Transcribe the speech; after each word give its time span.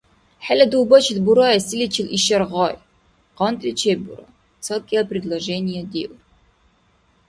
ХӀела 0.45 0.65
дугьбачил 0.71 1.19
бура 1.25 1.47
селичила 1.67 2.13
ишар 2.17 2.43
гъай? 2.51 2.75
КъантӀли 3.37 3.71
чеббура, 3.79 4.25
ца-кӀел 4.63 5.05
предложение 5.11 5.81
диур 5.91 6.17